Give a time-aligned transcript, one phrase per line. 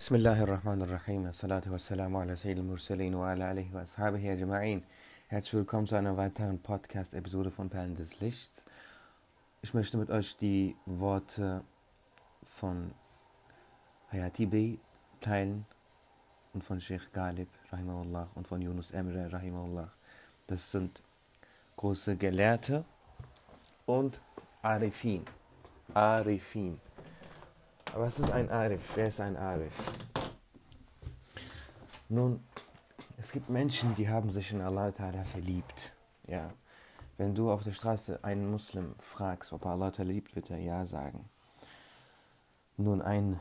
[0.00, 4.82] بسم الله الرحمن الرحيم الصلاة والسلام على سيد المرسلين وعلى آله وأصحابه أجمعين
[5.28, 8.64] Herzlich willkommen zu einer weiteren Podcast-Episode von Perlen des Lichts.
[9.62, 11.64] Ich möchte mit euch die Worte
[12.44, 12.92] von
[14.12, 14.78] Hayati Bey
[15.20, 15.66] teilen
[16.54, 19.90] und von Sheikh Galib Rahimahullah und von Yunus Emre Rahimahullah.
[20.46, 21.02] Das sind
[21.76, 22.84] große Gelehrte
[23.84, 24.20] und
[24.62, 25.24] Arifin.
[25.92, 26.80] Arifin.
[27.93, 28.95] Aber was ist ein Arif?
[28.95, 29.73] Wer ist ein Arif?
[32.07, 32.41] Nun,
[33.17, 35.91] es gibt Menschen, die haben sich in Allah Ta'ala verliebt.
[36.25, 36.51] Ja.
[37.17, 40.59] Wenn du auf der Straße einen Muslim fragst, ob er Allah Ta'ala liebt, wird er
[40.59, 41.29] Ja sagen.
[42.77, 43.39] Nun, ein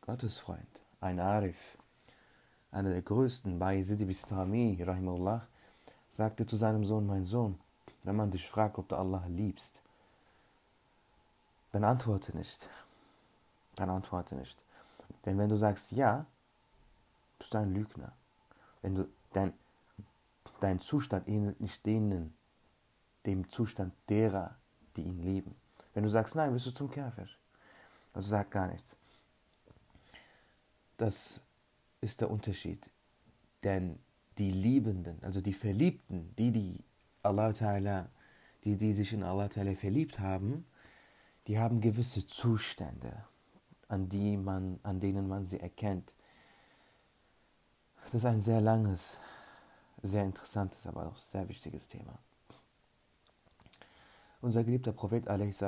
[0.00, 1.76] Gottesfreund, ein Arif,
[2.70, 5.46] einer der größten, bei Sidi Bistami, Rahimullah,
[6.14, 7.60] sagte zu seinem Sohn, mein Sohn,
[8.04, 9.82] wenn man dich fragt, ob du Allah liebst,
[11.72, 12.68] dann antworte nicht
[13.76, 14.58] dann antworte nicht.
[15.24, 16.26] Denn wenn du sagst ja,
[17.38, 18.12] bist du ein Lügner.
[18.82, 19.52] Wenn du dein,
[20.60, 22.34] dein Zustand ähnelt nicht denen,
[23.26, 24.56] dem Zustand derer,
[24.96, 25.54] die ihn lieben.
[25.94, 27.28] Wenn du sagst nein, bist du zum Kafir.
[28.12, 28.96] Also sag gar nichts.
[30.96, 31.42] Das
[32.00, 32.88] ist der Unterschied.
[33.62, 33.98] Denn
[34.38, 36.84] die Liebenden, also die Verliebten, die, die
[37.22, 38.08] Allah Ta'ala,
[38.64, 40.66] die, die sich in Allah Ta'ala verliebt haben,
[41.46, 43.24] die haben gewisse Zustände
[43.88, 46.14] an, die man, an denen man sie erkennt.
[48.04, 49.16] Das ist ein sehr langes,
[50.02, 52.18] sehr interessantes, aber auch sehr wichtiges Thema.
[54.40, 55.58] Unser geliebter Prophet a.s.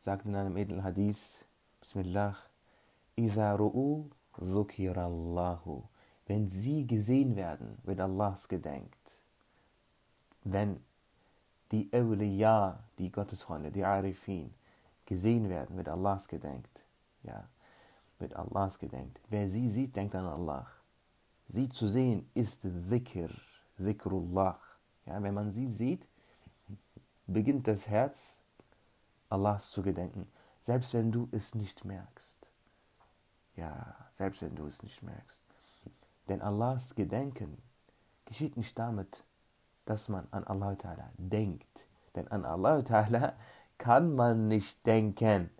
[0.00, 1.44] sagt in einem edlen Hadith,
[1.80, 2.36] Bismillah,
[3.16, 5.82] Iza ru'u dhukirallahu.
[6.26, 9.22] Wenn sie gesehen werden, wird Allahs gedenkt.
[10.44, 10.84] Wenn
[11.72, 14.52] die Awliya, die Gottesfreunde, die Arifin,
[15.06, 16.77] gesehen werden, wird Allahs gedenkt.
[17.28, 17.46] Ja,
[18.18, 19.20] wird Allahs gedenkt.
[19.28, 20.66] Wer sie sieht, denkt an Allah.
[21.46, 23.30] Sie zu sehen ist Dhikr,
[23.78, 24.58] Dhikrullah.
[25.06, 26.06] Ja, wenn man sie sieht,
[27.26, 28.42] beginnt das Herz,
[29.28, 30.26] Allahs zu gedenken.
[30.60, 32.36] Selbst wenn du es nicht merkst.
[33.56, 35.42] Ja, selbst wenn du es nicht merkst.
[36.28, 37.58] Denn Allahs Gedenken
[38.24, 39.24] geschieht nicht damit,
[39.84, 40.76] dass man an Allah
[41.16, 41.86] denkt.
[42.14, 42.82] Denn an Allah
[43.78, 45.50] kann man nicht denken.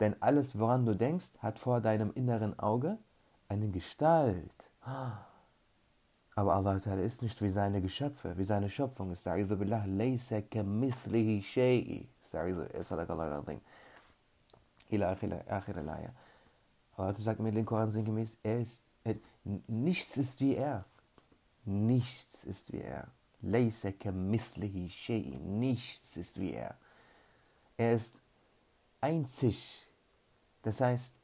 [0.00, 2.98] Denn alles, woran du denkst, hat vor deinem inneren Auge
[3.48, 4.70] eine Gestalt.
[6.34, 9.10] Aber Allah ist nicht wie seine Geschöpfe, wie seine Schöpfung
[9.56, 9.84] billah.
[16.96, 19.16] Allah sagt mir den Koran sinngemäß, er ist, er,
[19.66, 20.84] nichts ist wie er.
[21.64, 23.08] Nichts ist wie er.
[25.38, 26.76] Nichts ist wie er.
[27.76, 28.14] Er ist
[29.00, 29.86] einzig,
[30.62, 31.14] das heißt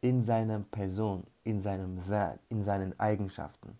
[0.00, 3.78] in seiner Person, in seinem Saat, in seinen Eigenschaften.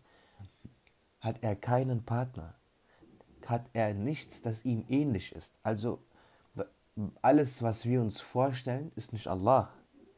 [1.21, 2.55] Hat er keinen Partner,
[3.47, 5.55] hat er nichts, das ihm ähnlich ist.
[5.63, 6.01] Also
[7.23, 9.71] alles, was wir uns vorstellen, ist nicht Allah,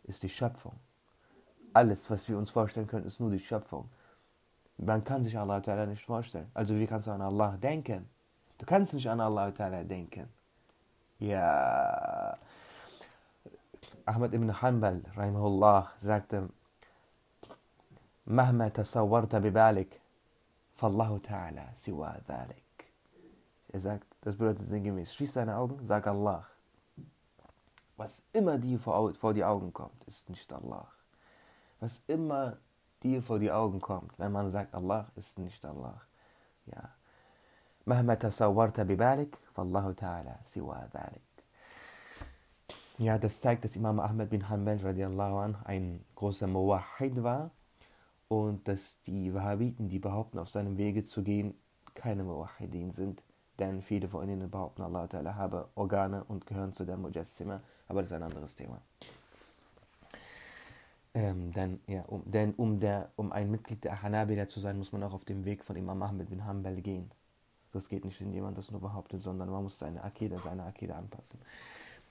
[0.04, 0.78] ist die Schöpfung.
[1.72, 3.88] Alles, was wir uns vorstellen können, ist nur die Schöpfung.
[4.78, 6.50] Man kann sich Allah nicht vorstellen.
[6.54, 8.08] Also wie kannst du an Allah denken?
[8.58, 10.28] Du kannst nicht an Allah denken.
[11.18, 12.36] Ja.
[14.05, 16.49] Ahmad ibn Hanbal, rahimahullah, sagte,
[18.27, 20.01] مهما تصورت ببالك
[20.73, 22.63] فالله تعالى سوى ذلك.
[23.73, 26.45] Er sagt, das bedeutet sinngemäß, schließ deine Augen, sag Allah.
[27.97, 30.87] Was immer dir vor, vor die Augen kommt, ist nicht Allah.
[31.79, 32.57] Was immer
[33.03, 36.01] dir vor die Augen kommt, wenn man sagt Allah, ist nicht Allah.
[36.65, 36.89] Ja.
[37.87, 41.24] مهما تصورت ببالك فالله تعالى سوى ذلك.
[42.98, 47.50] Ja, das zeigt, dass Imam Ahmed bin Hanbal radiallahu an ein großer Muwahid war
[48.28, 51.52] und dass die Wahhabiten, die behaupten, auf seinem Wege zu gehen,
[51.94, 53.22] keine Muwahidin sind,
[53.58, 58.00] denn viele von ihnen behaupten, Allah Ta'ala habe Organe und gehören zu der Mujassima, aber
[58.00, 58.80] das ist ein anderes Thema.
[61.12, 64.92] Ähm, denn, ja, um, denn um, der, um ein Mitglied der Hanabila zu sein, muss
[64.92, 67.10] man auch auf dem Weg von Imam Ahmed bin Hanbal gehen.
[67.72, 70.94] Das geht nicht, indem man das nur behauptet, sondern man muss seine Akide, seine Akide
[70.94, 71.38] anpassen.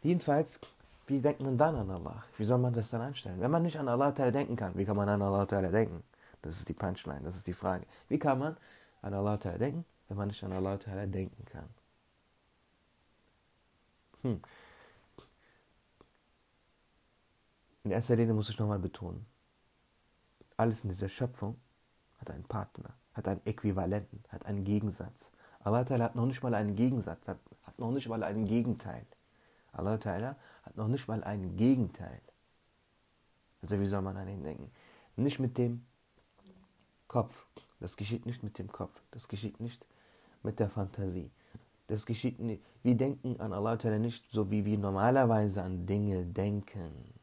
[0.03, 0.59] Jedenfalls,
[1.07, 2.23] wie denkt man dann an Allah?
[2.37, 3.39] Wie soll man das dann anstellen?
[3.39, 6.03] Wenn man nicht an Allah denken kann, wie kann man an Allah denken?
[6.41, 7.85] Das ist die Punchline, das ist die Frage.
[8.07, 8.57] Wie kann man
[9.01, 11.69] an Allah denken, wenn man nicht an Allah denken kann?
[14.21, 14.41] Hm.
[17.83, 19.27] In erster Linie muss ich nochmal betonen,
[20.57, 21.59] alles in dieser Schöpfung
[22.17, 25.29] hat einen Partner, hat einen Äquivalenten, hat einen Gegensatz.
[25.59, 29.05] Allah hat noch nicht mal einen Gegensatz, hat, hat noch nicht mal einen Gegenteil.
[29.71, 30.35] Allah Ta'ala
[30.77, 32.21] noch nicht mal ein Gegenteil.
[33.61, 34.71] Also wie soll man an ihn denken?
[35.15, 35.85] Nicht mit dem
[37.07, 37.45] Kopf.
[37.79, 39.01] Das geschieht nicht mit dem Kopf.
[39.11, 39.85] Das geschieht nicht
[40.43, 41.31] mit der Fantasie.
[41.87, 42.63] Das geschieht nicht.
[42.83, 47.13] Wir denken an Allah nicht so, wie wir normalerweise an Dinge denken.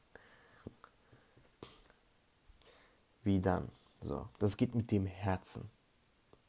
[3.25, 3.69] Wie dann?
[4.01, 5.71] So, das geht mit dem Herzen.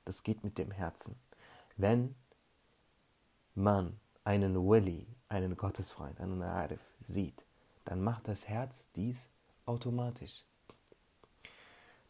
[0.05, 1.15] Das geht mit dem Herzen.
[1.77, 2.15] Wenn
[3.55, 7.43] man einen Wali, einen Gottesfreund, einen Arif sieht,
[7.85, 9.17] dann macht das Herz dies
[9.65, 10.43] automatisch.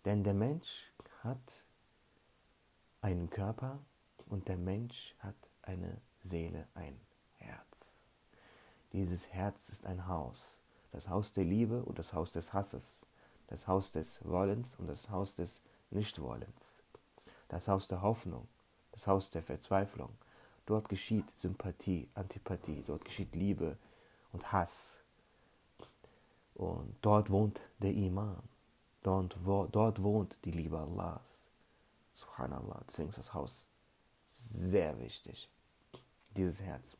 [0.04, 0.92] Denn der Mensch
[1.24, 1.64] hat
[3.02, 3.80] einen Körper
[4.28, 7.00] und der Mensch hat eine Seele, ein
[7.38, 8.02] Herz.
[8.92, 10.60] Dieses Herz ist ein Haus,
[10.92, 13.02] das Haus der Liebe und das Haus des Hasses,
[13.48, 15.62] das Haus des Wollens und das Haus des
[15.92, 16.84] Nichtwollens,
[17.48, 18.48] das Haus der Hoffnung,
[18.92, 20.14] das Haus der Verzweiflung.
[20.66, 23.78] Dort geschieht Sympathie, Antipathie, dort geschieht Liebe
[24.32, 24.96] und Hass.
[26.56, 28.42] Und dort wohnt der Iman,
[29.02, 31.22] dort, dort wohnt die Liebe Allahs.
[32.16, 33.66] Subhanallah, deswegen ist das Haus
[34.34, 35.50] sehr wichtig,
[36.36, 36.96] dieses Herz.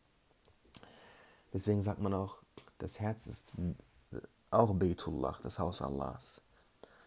[1.54, 2.40] Deswegen sagt man auch,
[2.80, 3.52] das Herz ist
[4.50, 6.42] auch Betullah, das Haus Allahs.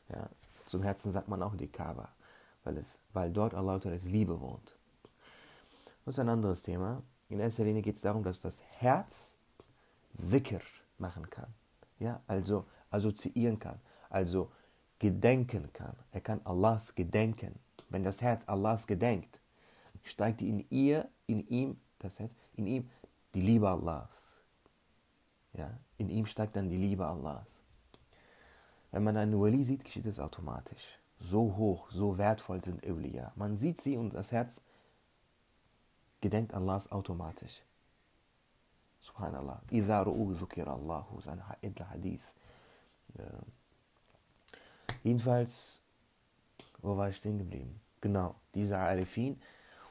[0.08, 0.30] Ja,
[0.66, 2.08] zum Herzen sagt man auch die Kaaba,
[2.64, 4.75] weil, es, weil dort Allah als Liebe wohnt.
[6.06, 7.02] Das ist ein anderes Thema.
[7.28, 9.34] In erster Linie geht es darum, dass das Herz
[10.16, 10.60] Zikr
[10.98, 11.52] machen kann.
[11.98, 14.52] Ja, also assoziieren kann, also
[15.00, 15.96] gedenken kann.
[16.12, 17.58] Er kann Allahs gedenken.
[17.88, 19.40] Wenn das Herz Allahs gedenkt,
[20.04, 22.88] steigt in ihr, in ihm, das heißt, in ihm
[23.34, 24.08] die Liebe Allahs.
[25.54, 27.48] Ja, in ihm steigt dann die Liebe Allahs.
[28.92, 31.00] Wenn man einen Wali sieht, geschieht es automatisch.
[31.18, 33.32] So hoch, so wertvoll sind Awliya.
[33.34, 34.60] Man sieht sie und das Herz
[36.26, 37.62] gedenkt Allahs automatisch.
[39.00, 39.60] Subhanallah.
[39.70, 42.26] Iza ru'u zukir Allahu, ist ein edler Hadith.
[43.16, 43.24] Ja.
[45.04, 45.80] Jedenfalls,
[46.82, 47.80] wo war ich stehen geblieben?
[48.00, 49.40] Genau, diese Arifin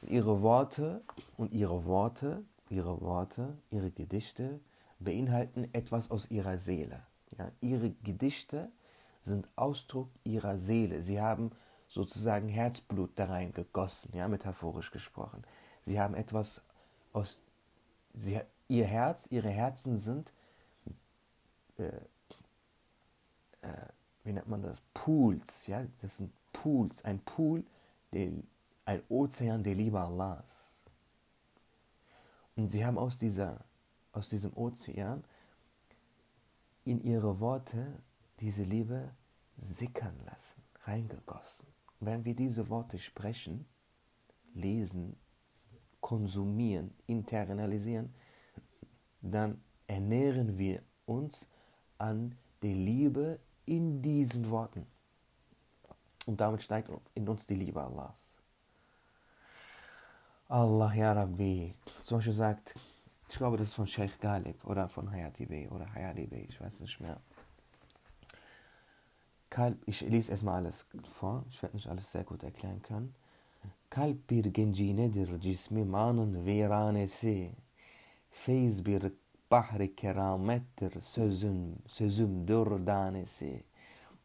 [0.02, 1.00] und ihre Worte
[1.38, 4.60] und ihre Worte, ihre Worte, ihre Gedichte
[4.98, 7.00] beinhalten etwas aus ihrer Seele.
[7.38, 8.70] Ja, ihre Gedichte
[9.24, 11.00] sind Ausdruck ihrer Seele.
[11.00, 11.50] Sie haben
[11.88, 15.42] sozusagen Herzblut da rein gegossen, ja, metaphorisch gesprochen.
[15.86, 16.60] Sie haben etwas
[17.12, 17.40] aus,
[18.12, 20.32] sie, ihr Herz, ihre Herzen sind,
[21.78, 21.86] äh,
[23.62, 23.86] äh,
[24.24, 27.64] wie nennt man das, Pools, ja, das sind Pools, ein Pool,
[28.12, 28.32] der,
[28.84, 30.74] ein Ozean der Liebe Allahs.
[32.56, 33.64] Und sie haben aus, dieser,
[34.12, 35.22] aus diesem Ozean
[36.84, 38.02] in ihre Worte
[38.40, 39.10] diese Liebe
[39.58, 41.66] sickern lassen, reingegossen.
[42.00, 43.66] wenn wir diese Worte sprechen,
[44.54, 45.16] lesen,
[46.00, 48.14] konsumieren, internalisieren,
[49.20, 51.48] dann ernähren wir uns
[51.98, 54.86] an der Liebe in diesen Worten.
[56.26, 58.32] Und damit steigt in uns die Liebe Allahs.
[60.48, 62.74] Allah, Ya Rabbi, zum Beispiel sagt,
[63.28, 66.60] ich glaube, das ist von Sheikh Galib oder von Hayati Bey oder Hayati Bey, ich
[66.60, 67.20] weiß nicht mehr.
[69.86, 73.14] Ich lese erstmal alles vor, ich werde nicht alles sehr gut erklären können.
[73.90, 77.52] Kalp bir genci nedir cismi manın viranesi.
[78.30, 79.12] Feyz bir
[79.50, 83.64] bahri keramettir sözün, sözümdür danesi.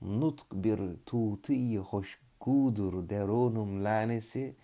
[0.02, 4.56] Nutk bir tuti hoşgudur derunum lanesi.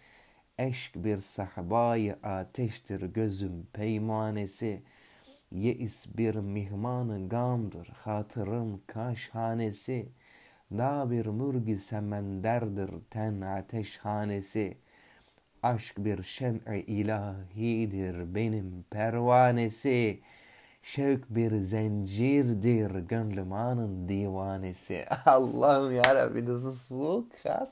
[0.58, 4.84] Eşk bir sahbayı ateştir gözüm peymanesi.
[5.52, 10.27] Yeis bir mihmanı gamdır hatırım kaşhanesi.''
[10.72, 14.78] Da bir mürgi semenderdir ten ateşhanesi.
[15.64, 20.22] Aşk bir şem'i ilahidir benim pervanesi.
[20.82, 25.06] Şevk bir zincirdir gönlüm anın divanesi.
[25.26, 27.70] Allah'ım ya Rabbi, das ist so krass.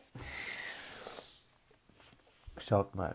[2.59, 3.13] Schaut mal.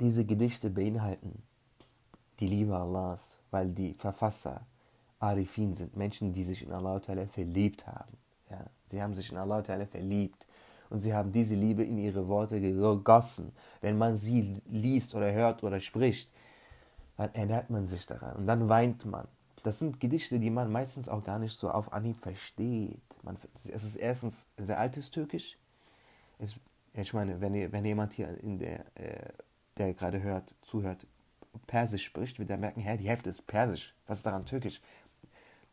[0.00, 1.34] Diese Gedichte beinhalten
[2.38, 3.20] die Liebe Allahs,
[3.52, 4.66] weil die Verfasser
[5.20, 8.23] Arifin sind, Menschen, die sich in Allah verliebt haben.
[8.54, 10.46] Ja, sie haben sich in Allah verliebt
[10.90, 13.52] und sie haben diese Liebe in ihre Worte gegossen.
[13.80, 16.30] Wenn man sie liest oder hört oder spricht,
[17.16, 19.26] dann erinnert man sich daran und dann weint man.
[19.62, 23.00] Das sind Gedichte, die man meistens auch gar nicht so auf Anhieb versteht.
[23.22, 23.36] Man,
[23.72, 25.56] es ist erstens sehr altes Türkisch.
[26.38, 26.56] Es,
[26.92, 29.32] ich meine, wenn, wenn jemand hier in der, äh,
[29.78, 31.06] der gerade hört, zuhört,
[31.66, 33.94] Persisch spricht, wird er merken, hä, die Hälfte ist Persisch.
[34.06, 34.80] Was ist daran Türkisch?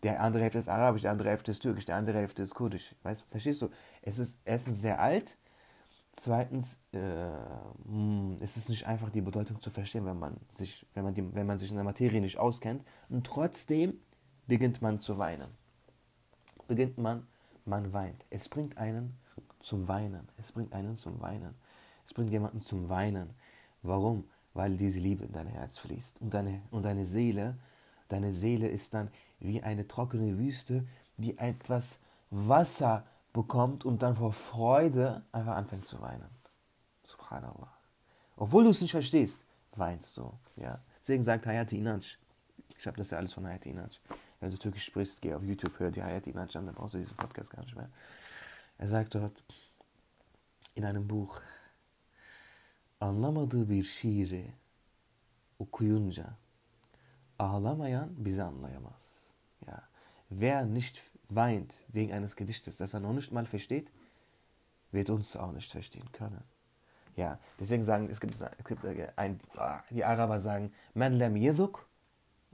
[0.03, 2.95] Der andere Hälfte ist Arabisch, der andere Hälfte ist Türkisch, der andere Hälfte ist Kurdisch.
[3.03, 3.69] Weißt, verstehst du?
[4.01, 5.37] Es ist erstens sehr alt.
[6.13, 6.99] Zweitens äh,
[7.85, 11.33] hm, ist es nicht einfach die Bedeutung zu verstehen, wenn man sich, wenn man, die,
[11.33, 12.83] wenn man sich in der Materie nicht auskennt.
[13.09, 13.93] Und trotzdem
[14.47, 15.47] beginnt man zu weinen.
[16.67, 17.27] beginnt man,
[17.65, 18.25] man weint.
[18.29, 19.17] Es bringt einen
[19.59, 20.27] zum Weinen.
[20.37, 21.53] Es bringt einen zum Weinen.
[22.05, 23.33] Es bringt jemanden zum Weinen.
[23.83, 24.29] Warum?
[24.53, 26.19] Weil diese Liebe in dein Herz fließt.
[26.21, 27.57] Und deine, und deine Seele,
[28.09, 29.09] deine Seele ist dann
[29.41, 36.01] wie eine trockene Wüste, die etwas Wasser bekommt und dann vor Freude einfach anfängt zu
[36.01, 36.29] weinen.
[37.05, 37.73] Subhanallah.
[38.37, 39.41] Obwohl du es nicht verstehst,
[39.75, 40.31] weinst du.
[40.55, 40.79] Ja?
[40.99, 42.17] Deswegen sagt Hayati Inanç,
[42.77, 43.99] ich habe das ja alles von Hayati Inanç.
[44.39, 46.97] Wenn du Türkisch sprichst, geh auf YouTube, hör die Hayati Inanç an, dann brauchst du
[46.97, 47.89] diesen Podcast gar nicht mehr.
[48.77, 49.43] Er sagt dort
[50.73, 51.41] in einem Buch,
[52.99, 54.53] anlamadığı bir şiiri
[55.59, 56.25] okuyunca
[57.39, 59.10] ağlamayan bizi anlayamaz.
[60.33, 60.97] Wer nicht
[61.27, 63.91] weint wegen eines Gedichtes, das er noch nicht mal versteht,
[64.93, 66.41] wird uns auch nicht verstehen können.
[67.17, 68.85] Ja, deswegen sagen, es gibt, es gibt
[69.17, 69.41] ein,
[69.89, 71.85] die Araber sagen, man lam yaduk,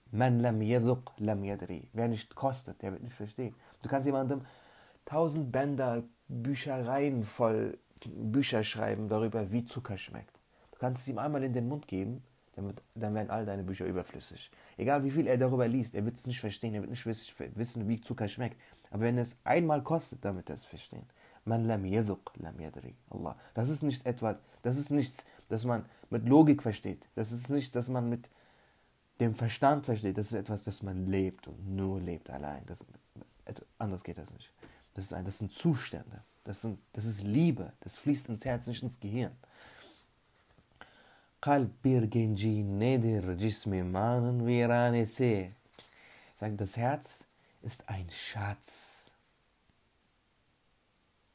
[0.09, 1.87] man lam yaduk lam yadri.
[1.93, 3.53] Wer nicht kostet, der wird nicht verstehen.
[3.83, 4.41] Du kannst jemandem
[5.05, 10.39] tausend Bänder, Büchereien voll Bücher schreiben darüber, wie Zucker schmeckt.
[10.71, 12.23] Du kannst es ihm einmal in den Mund geben,
[12.57, 14.49] dann, wird, dann werden all deine Bücher überflüssig.
[14.77, 17.87] Egal wie viel er darüber liest, er wird es nicht verstehen, er wird nicht wissen,
[17.87, 18.59] wie Zucker schmeckt.
[18.89, 21.05] Aber wenn es einmal kostet, damit er es verstehen.
[21.45, 22.95] Man lam yaduk lam yadri.
[23.11, 23.37] Allah.
[23.53, 27.05] Das ist nicht etwa, das ist nichts, das man mit Logik versteht.
[27.13, 28.27] Das ist nichts, das man mit
[29.19, 30.17] dem Verstand versteht.
[30.17, 32.63] Das ist etwas, das man lebt und nur lebt allein.
[32.65, 32.83] Das,
[33.77, 34.51] anders geht das nicht.
[34.95, 36.23] Das, ist ein, das sind Zustände.
[36.43, 37.71] Das, sind, das ist Liebe.
[37.81, 39.33] Das fließt ins Herz, nicht ins Gehirn.
[41.41, 45.51] Kalb bir genci nedir cismi manen viranesi.
[46.35, 47.23] Sagt, das Herz
[47.63, 49.11] ist ein Schatz.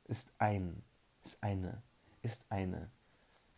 [0.09, 0.83] Ist ein,
[1.25, 1.83] ist eine,
[2.23, 2.91] ist eine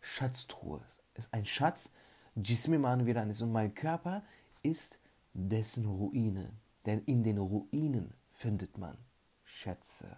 [0.01, 0.81] Schatztruhe.
[1.15, 1.91] Ist ein Schatz,
[2.35, 3.41] Jismi man viranis.
[3.41, 4.23] Und mein Körper
[4.61, 4.99] ist
[5.33, 6.51] dessen Ruine.
[6.85, 8.97] Denn in den Ruinen findet man
[9.43, 10.15] Schätze.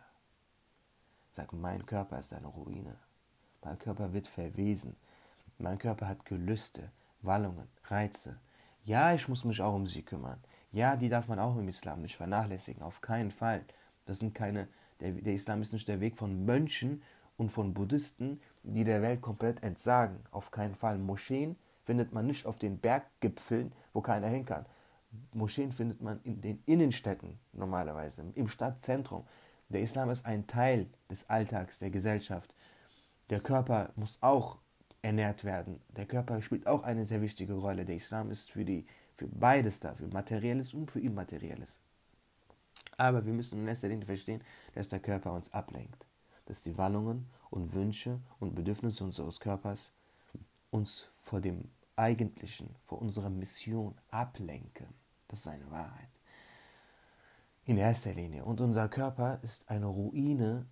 [1.32, 2.98] Sag, mein Körper ist eine Ruine.
[3.64, 4.96] Mein Körper wird verwesen.
[5.60, 8.40] Mein Körper hat Gelüste, Wallungen, Reize.
[8.84, 10.40] Ja, ich muss mich auch um sie kümmern.
[10.72, 12.84] Ja, die darf man auch im Islam nicht vernachlässigen.
[12.84, 13.66] Auf keinen Fall.
[14.06, 14.68] Das sind keine,
[15.00, 17.02] der, der Islam ist nicht der Weg von Mönchen
[17.38, 20.20] und von Buddhisten, die der Welt komplett entsagen.
[20.32, 21.00] Auf keinen Fall.
[21.00, 24.66] Moscheen findet man nicht auf den Berggipfeln, wo keiner hin kann.
[25.34, 29.26] Moscheen findet man in den Innenstädten normalerweise, im Stadtzentrum.
[29.70, 32.54] Der Islam ist ein Teil des Alltags, der Gesellschaft.
[33.30, 34.60] Der Körper muss auch
[35.08, 35.80] ernährt werden.
[35.96, 37.86] Der Körper spielt auch eine sehr wichtige Rolle.
[37.86, 38.86] Der Islam ist für, die,
[39.16, 41.80] für beides da, für Materielles und für Immaterielles.
[42.98, 44.44] Aber wir müssen in erster Linie verstehen,
[44.76, 46.06] dass der Körper uns ablenkt.
[46.46, 49.94] Dass die Wallungen und Wünsche und Bedürfnisse unseres Körpers
[50.72, 54.88] uns vor dem Eigentlichen, vor unserer Mission ablenken.
[55.30, 56.10] Das ist eine Wahrheit.
[57.64, 58.44] In erster Linie.
[58.44, 60.66] Und unser Körper ist eine Ruine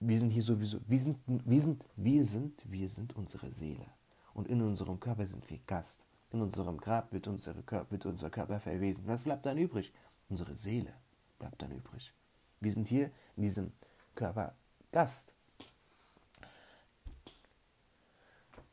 [0.00, 3.86] wir sind hier sowieso, wir sind, wir sind, wir sind, wir sind unsere Seele.
[4.34, 6.04] Und in unserem Körper sind wir Gast.
[6.30, 9.06] In unserem Grab wird, unsere Körper, wird unser Körper verwesen.
[9.06, 9.92] Was bleibt dann übrig?
[10.28, 10.92] Unsere Seele
[11.38, 12.12] bleibt dann übrig.
[12.60, 13.72] Wir sind hier in diesem
[14.14, 14.54] Körper
[14.92, 15.32] Gast.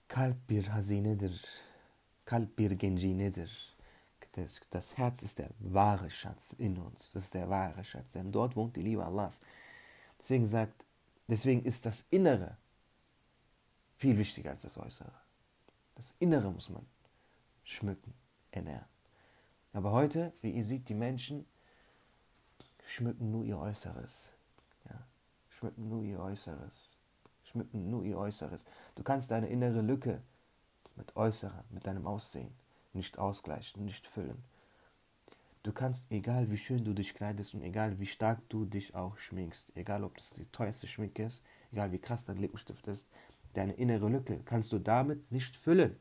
[0.08, 1.40] Kalb bir hazinedir.
[2.26, 3.16] Kalb bir genci
[4.34, 7.12] Das, das Herz ist der wahre Schatz in uns.
[7.14, 8.12] Das ist der wahre Schatz.
[8.12, 9.40] Denn dort wohnt die Liebe Allahs.
[10.20, 10.86] Deswegen sagt
[11.34, 12.58] Deswegen ist das Innere
[13.96, 15.12] viel wichtiger als das Äußere.
[15.96, 16.86] Das Innere muss man
[17.64, 18.14] schmücken,
[18.52, 18.86] ernähren.
[19.72, 21.48] Aber heute, wie ihr seht, die Menschen
[22.86, 24.30] schmücken nur ihr Äußeres.
[24.88, 25.08] Ja?
[25.50, 27.00] Schmücken nur ihr Äußeres.
[27.42, 28.64] Schmücken nur ihr Äußeres.
[28.94, 30.22] Du kannst deine innere Lücke
[30.96, 32.54] mit Äußeren, mit deinem Aussehen
[32.94, 34.44] nicht ausgleichen, nicht füllen.
[35.64, 39.18] Du kannst, egal wie schön du dich kleidest und egal wie stark du dich auch
[39.18, 41.42] schminkst, egal ob das die teuerste Schminke ist,
[41.72, 43.08] egal wie krass dein Lippenstift ist,
[43.54, 45.96] deine innere Lücke kannst du damit nicht füllen.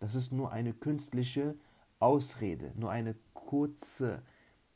[0.00, 1.54] Das ist nur eine künstliche
[1.98, 4.22] Ausrede, nur eine kurze,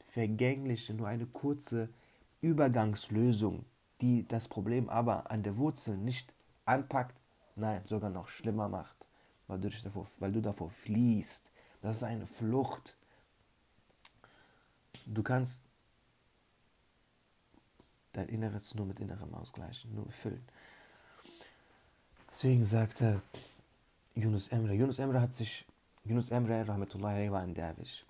[0.03, 1.91] vergängliche, nur eine kurze
[2.41, 3.67] Übergangslösung,
[4.01, 6.33] die das Problem aber an der Wurzel nicht
[6.65, 7.21] anpackt,
[7.57, 8.97] nein, sogar noch schlimmer macht,
[9.49, 11.51] weil du, davor, weil du davor fliehst.
[11.83, 12.97] Das ist eine Flucht
[15.07, 15.61] Du kannst
[18.13, 20.47] dein Inneres nur mit Innerem ausgleichen, nur füllen.
[22.31, 23.21] Deswegen sagte
[24.15, 25.65] Yunus Emre, Yunus Emre hat sich,
[26.05, 28.05] Yunus Emre, Rahmetullahi, war ein Derwisch.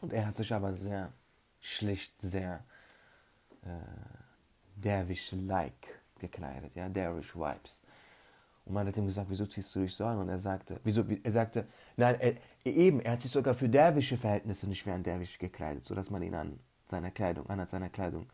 [0.00, 1.12] Und er hat sich aber sehr
[1.60, 2.64] schlicht, sehr
[3.62, 3.68] äh,
[4.76, 7.82] Derwisch-like gekleidet, ja, Derwish-Vibes.
[8.68, 10.18] Und man hat ihm gesagt, wieso ziehst du dich so an?
[10.18, 12.34] Und er sagte, wieso, er sagte, nein, er,
[12.66, 16.22] eben, er hat sich sogar für derwische Verhältnisse nicht wie ein Derwisch gekleidet, sodass man
[16.22, 18.26] ihn an seiner Kleidung, anhand seiner Kleidung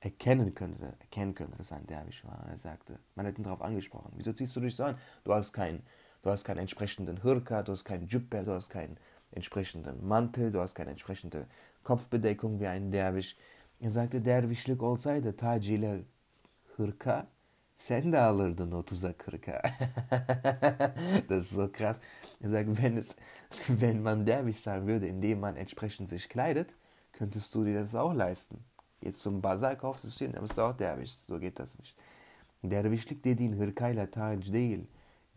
[0.00, 2.44] erkennen könnte, erkennen könnte, dass er ein Derwisch war.
[2.48, 4.12] Er sagte, man hat ihn darauf angesprochen.
[4.16, 4.98] Wieso ziehst du dich so an?
[5.22, 5.84] Du hast keinen,
[6.22, 8.96] du hast keinen entsprechenden Hürka, du hast keinen Jubber, du hast keinen
[9.30, 11.46] entsprechenden Mantel, du hast keine entsprechende
[11.84, 13.36] Kopfbedeckung wie ein Derwisch.
[13.78, 15.98] Er sagte, dervişlik olsaydı tacıyla
[16.76, 17.26] hırka
[17.76, 19.62] sen de alırdın 30'a 40'a.
[21.28, 22.00] das ist so krass.
[22.42, 23.16] Er sagt, wenn, es,
[23.68, 26.74] wenn man derwisch sein würde, indem man entsprechend sich kleidet,
[27.12, 28.64] könntest du dir das auch leisten.
[29.02, 31.12] Jetzt zum Bazar kaufst du stehen, dann bist du auch derviş.
[31.26, 31.96] So geht das nicht.
[32.62, 34.86] Dervişlik dediğin hırkayla tac değil.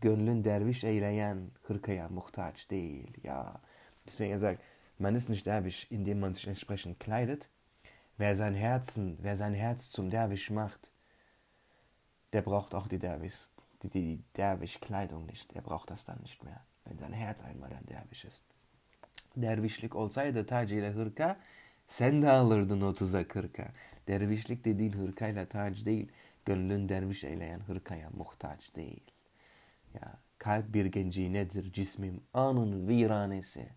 [0.00, 3.18] Gönlün derviş eyleyen hırkaya muhtaç değil.
[3.22, 3.60] Ja.
[4.06, 4.62] Deswegen er sagt,
[4.98, 7.48] man ist nicht dervisch, indem man sich entsprechend kleidet.
[8.18, 10.89] Wer sein Herzen, wer sein Herz zum Derwisch macht,
[12.32, 13.48] der braucht auch die Derwisch,
[13.82, 15.54] die, die Derwisch-Kleidung nicht.
[15.54, 18.42] Der braucht das dann nicht mehr, wenn sein Herz einmal ein Derwisch ist.
[19.36, 21.36] Dervişlik olsaydı tac ile hırka,
[21.88, 23.68] sen de alırdın 30'a 40'a.
[24.08, 26.12] Dervişlik dediğin hırkayla tac değil,
[26.44, 29.10] gönlün derviş eyleyen hırkaya muhtaç değil.
[29.94, 33.68] Ya, kalp bir genci nedir, cismim anın viranesi.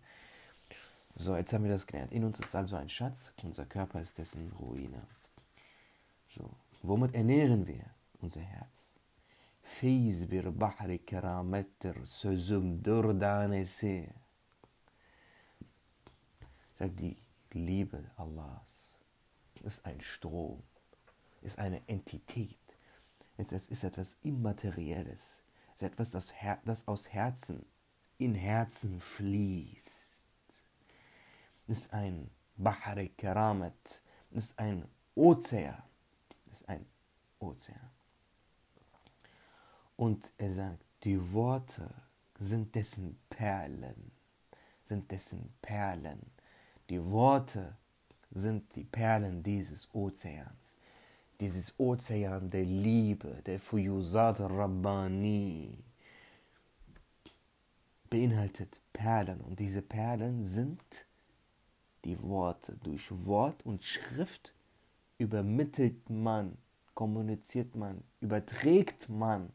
[1.16, 2.12] So, jetzt haben wir das gelernt.
[2.12, 5.02] In uns ist also ein Schatz, unser Körper ist dessen Ruine.
[6.28, 6.50] So,
[6.82, 8.92] womit ernähren wir unser Herz?
[10.30, 14.10] Bir bahri keramettir, sözüm dürdanesi.
[16.78, 17.16] Sagt die
[17.54, 18.98] Liebe Allahs
[19.64, 20.62] ist ein Strom,
[21.42, 22.58] ist eine Entität.
[23.36, 25.42] Es ist etwas Immaterielles.
[25.74, 27.64] Es ist etwas, das, Her das aus Herzen
[28.18, 30.14] in Herzen fließt
[31.66, 35.82] ist ein Bahari Keramet, ist ein Ozean,
[36.50, 36.86] ist ein
[37.38, 37.90] Ozean.
[39.96, 41.88] Und er sagt, die Worte
[42.38, 44.10] sind dessen Perlen,
[44.84, 46.20] sind dessen Perlen.
[46.90, 47.76] Die Worte
[48.30, 50.78] sind die Perlen dieses Ozeans,
[51.40, 55.78] dieses Ozean der Liebe, der Fuyuzat Rabbani,
[58.10, 61.06] beinhaltet Perlen und diese Perlen sind
[62.04, 62.76] die Worte.
[62.82, 64.54] Durch Wort und Schrift
[65.18, 66.58] übermittelt man,
[66.94, 69.50] kommuniziert man, überträgt man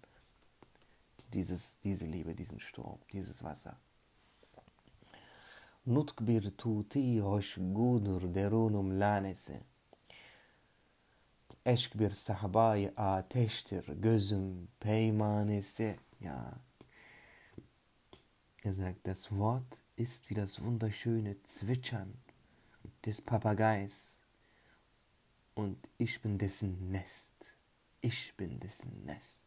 [1.33, 3.77] dieses, diese Liebe, diesen Strom, dieses Wasser.
[5.85, 9.61] Nutkbir tuti hoş gudur derunum lanesi.
[11.65, 15.99] Eşk bir sahbayı ateştir gözüm peymanesi.
[16.21, 16.53] Ja.
[18.63, 22.13] Er sagt, das Wort ist wie das wunderschöne Zwitschern
[23.05, 24.17] des Papageis
[25.55, 27.31] und ich bin dessen Nest.
[28.01, 29.38] Ich bin dessen Nest.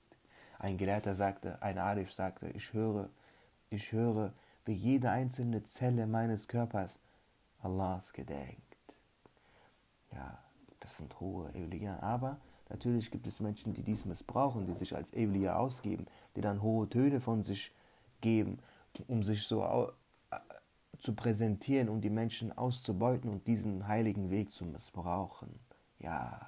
[0.62, 3.11] Ein Gelehrter sagte, ein Arif sagte, ich höre,
[3.68, 4.33] ich höre,
[4.64, 7.01] wie jede einzelne Zelle meines Körpers
[7.61, 8.77] Allahs gedenkt.
[10.12, 10.38] Ja,
[10.79, 15.12] das sind hohe Evliya, aber natürlich gibt es Menschen, die dies missbrauchen, die sich als
[15.12, 17.75] Evliya ausgeben, die dann hohe Töne von sich
[18.20, 18.61] geben,
[19.09, 19.92] um sich so
[21.01, 25.59] zu präsentieren, um die Menschen auszubeuten und diesen heiligen Weg zu missbrauchen.
[25.98, 26.38] Ja,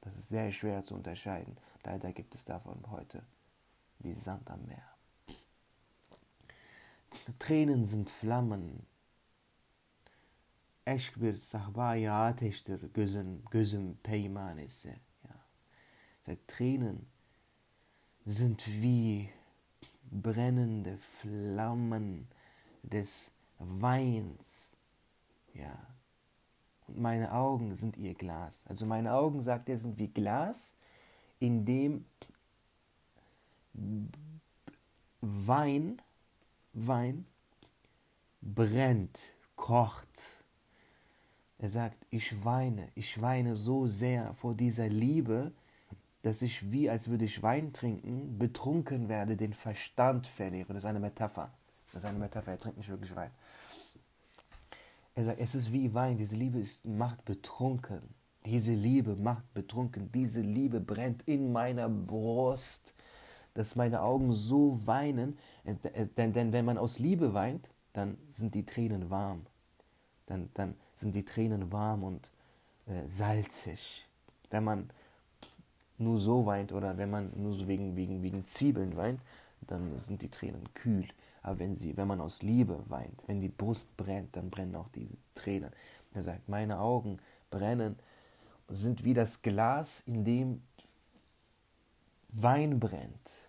[0.00, 1.58] das ist sehr schwer zu unterscheiden.
[1.84, 3.22] Leider gibt es davon heute
[4.00, 4.90] wie Sand am Meer.
[7.38, 8.82] Tränen sind Flammen.
[10.86, 15.00] Eşk bir sahbaya ateştir gözüm, gözüm peyman ise.
[15.24, 16.36] Ja.
[16.46, 17.06] Tränen
[18.26, 19.30] sind wie
[20.10, 22.26] brennende Flammen
[22.82, 24.72] des Weins.
[25.54, 25.78] Ja.
[26.86, 28.64] Und meine Augen sind ihr Glas.
[28.66, 30.74] Also meine Augen, sagt er, sind wie Glas,
[31.38, 32.04] in dem
[35.20, 36.00] Wein,
[36.72, 37.26] Wein
[38.42, 40.38] brennt, kocht.
[41.58, 45.52] Er sagt, ich weine, ich weine so sehr vor dieser Liebe,
[46.22, 50.72] dass ich wie als würde ich Wein trinken, betrunken werde, den Verstand verliere.
[50.72, 51.52] Das ist eine Metapher.
[51.92, 53.30] Das ist eine Metapher, er trinkt nicht wirklich Wein.
[55.14, 58.00] Er sagt, es ist wie Wein, diese Liebe ist, macht betrunken.
[58.46, 60.10] Diese Liebe macht betrunken.
[60.12, 62.94] Diese Liebe brennt in meiner Brust,
[63.60, 65.38] dass meine Augen so weinen.
[66.16, 69.44] Denn, denn wenn man aus Liebe weint, dann sind die Tränen warm.
[70.24, 72.30] Dann, dann sind die Tränen warm und
[72.86, 74.06] äh, salzig.
[74.48, 74.90] Wenn man
[75.98, 79.20] nur so weint oder wenn man nur so wegen, wegen, wegen Zwiebeln weint,
[79.60, 81.06] dann sind die Tränen kühl.
[81.42, 84.88] Aber wenn, sie, wenn man aus Liebe weint, wenn die Brust brennt, dann brennen auch
[84.88, 85.70] diese Tränen.
[86.14, 87.18] Er sagt, meine Augen
[87.50, 87.96] brennen
[88.68, 90.62] und sind wie das Glas, in dem
[92.32, 93.39] Wein brennt.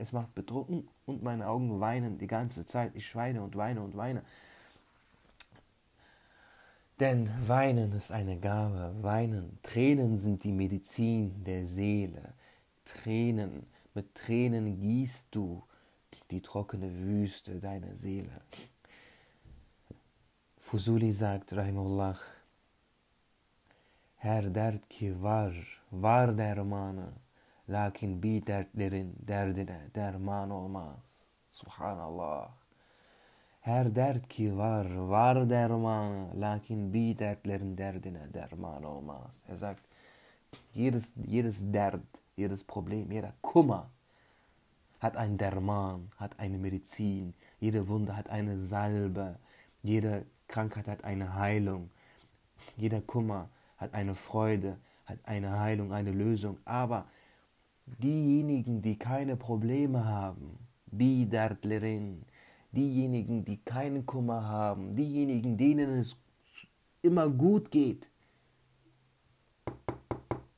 [0.00, 2.96] Es macht betrunken und meine Augen weinen die ganze Zeit.
[2.96, 4.22] Ich weine und weine und weine.
[6.98, 12.34] Denn Weinen ist eine Gabe, Weinen, Tränen sind die Medizin der Seele.
[12.84, 15.62] Tränen, mit Tränen gießt du
[16.30, 18.40] die trockene Wüste deiner Seele.
[20.58, 22.18] Fusuli sagt, Rahimullah,
[24.16, 25.54] her dert ki var,
[25.90, 27.12] var dermanı,
[27.70, 31.24] lakin bir dertlerin derdine derman olmaz.
[31.50, 32.50] Subhanallah.
[33.60, 39.34] Her dert ki var, var dermanı, lakin bir dertlerin derdine derman olmaz.
[39.48, 39.80] Er sagt,
[40.74, 42.00] jedes, jedes Derd,
[42.36, 43.86] jedes Problem, jeder Kummer
[45.00, 49.38] hat ein Derman, hat eine Medizin, jede Wunde hat eine Salbe,
[49.82, 51.90] jede Krankheit hat eine Heilung,
[52.76, 56.58] jeder Kummer hat eine Freude, hat eine Heilung, eine Lösung.
[56.64, 57.06] Aber
[57.98, 62.24] diejenigen, die keine Probleme haben, Bidartlerin,
[62.72, 66.16] diejenigen, die keinen Kummer haben, diejenigen, denen es
[67.02, 68.10] immer gut geht,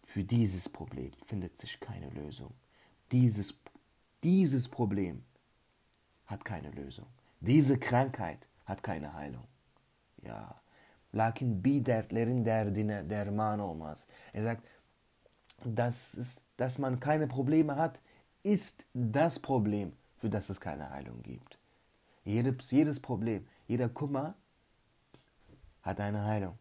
[0.03, 2.53] für dieses Problem findet sich keine Lösung.
[3.11, 3.55] Dieses,
[4.23, 5.25] dieses Problem
[6.27, 7.07] hat keine Lösung.
[7.41, 9.47] Diese Krankheit hat keine Heilung.
[10.23, 10.61] Ya.
[11.13, 14.07] Lakin bir dertlerin derdine derman olmaz.
[14.33, 14.65] Er sagt,
[15.65, 18.01] dass, es, dass man keine Probleme hat,
[18.43, 21.59] ist das Problem, für das es keine Heilung gibt.
[22.25, 24.35] Jedes, jedes Problem, jeder Kummer
[25.83, 26.59] hat eine Heilung.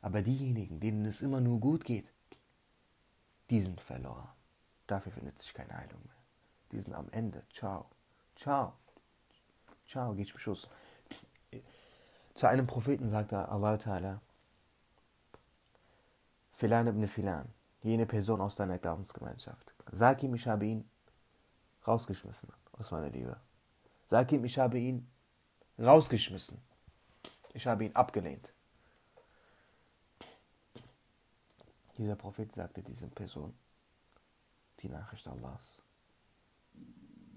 [0.00, 2.06] Aber diejenigen, denen es immer nur gut geht,
[3.50, 4.28] die sind verloren.
[4.86, 6.16] Dafür findet sich keine Heilung mehr.
[6.72, 7.44] Die sind am Ende.
[7.52, 7.86] Ciao.
[8.34, 8.74] Ciao.
[9.86, 10.68] Ciao, geht Schuss.
[12.34, 14.20] Zu einem Propheten sagte Allah Ta'ala,
[16.52, 17.48] Filan ibn Filan,
[17.82, 19.72] jene Person aus deiner Glaubensgemeinschaft.
[19.90, 20.88] Sag ihm, ich habe ihn
[21.86, 23.36] rausgeschmissen aus meiner Liebe.
[24.06, 25.06] Sag ihm, ich habe ihn
[25.78, 26.58] rausgeschmissen.
[27.54, 28.52] Ich habe ihn abgelehnt.
[31.98, 33.54] Dieser Prophet sagte dieser Person
[34.80, 35.70] die Nachricht Allahs.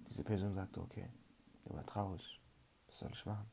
[0.10, 1.10] Diese Person sagte, okay,
[1.66, 2.40] er war traurig.
[2.88, 3.50] Was soll ich machen?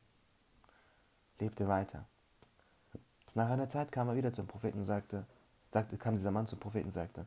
[1.39, 2.05] lebte weiter.
[3.33, 5.25] Nach einer Zeit kam er wieder zum Propheten und sagte,
[5.73, 7.25] sagte, kam dieser Mann zum Propheten und sagte,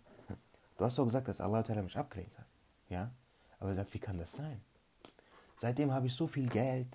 [0.79, 2.47] du hast doch gesagt, dass Allah mich abgelehnt hat.
[2.89, 3.11] Ja?
[3.59, 4.61] Aber er sagt, wie kann das sein?
[5.59, 6.89] Seitdem habe ich so viel Geld,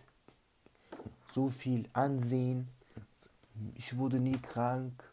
[1.33, 2.69] so viel Ansehen,
[3.75, 5.03] ich wurde nie krank,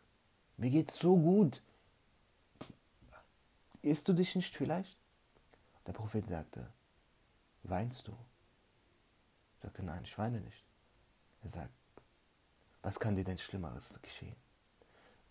[0.57, 1.63] mir geht's so gut.
[3.83, 4.97] Isst du dich nicht vielleicht?
[5.87, 6.69] Der Prophet sagte,
[7.63, 8.13] weinst du?
[8.13, 10.65] Er sagte, nein, ich weine nicht.
[11.43, 11.75] Er sagt,
[12.83, 14.37] was kann dir denn Schlimmeres geschehen?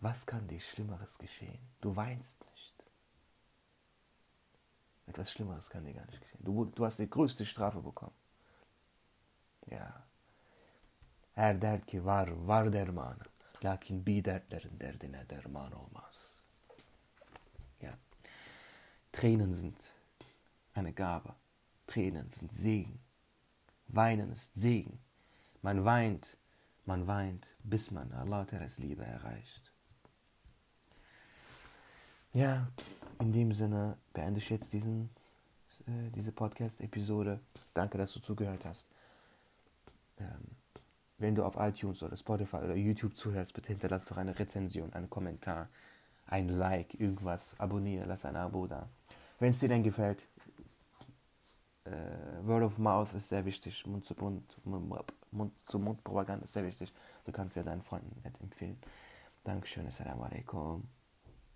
[0.00, 1.58] Was kann dir Schlimmeres geschehen?
[1.80, 2.74] Du weinst nicht.
[5.06, 6.44] Etwas Schlimmeres kann dir gar nicht geschehen.
[6.44, 8.14] Du, du hast die größte Strafe bekommen.
[9.66, 10.04] Ja.
[11.34, 13.24] Her dert ki var, var dermanı.
[13.64, 16.28] Lakin bir dertlerin derdine derman olmaz.
[17.80, 17.98] Ja.
[19.12, 19.80] Tränen sind
[20.74, 21.34] eine Gabe.
[21.86, 23.00] Tränen sind Segen.
[23.88, 25.00] Weinen ist Segen.
[25.62, 26.36] Man weint,
[26.86, 29.67] man weint, bis man Allahs Liebe erreicht.
[32.32, 32.68] Ja,
[33.20, 35.10] in dem Sinne beende ich jetzt diesen,
[35.86, 37.40] äh, diese Podcast-Episode.
[37.74, 38.86] Danke, dass du zugehört hast.
[40.18, 40.56] Ähm,
[41.18, 45.10] wenn du auf iTunes oder Spotify oder YouTube zuhörst, bitte hinterlass doch eine Rezension, einen
[45.10, 45.68] Kommentar,
[46.26, 47.54] ein Like, irgendwas.
[47.58, 48.88] Abonniere, lass ein Abo da.
[49.40, 50.26] Wenn es dir denn gefällt,
[51.84, 51.90] äh,
[52.42, 54.56] Word of Mouth ist sehr wichtig, Mund zu Mund,
[55.30, 56.92] Mund-zu-Mund-Propaganda ist sehr wichtig.
[57.24, 58.78] Du kannst ja deinen Freunden empfehlen.
[59.44, 60.97] Dankeschön, Assalamu alaikum.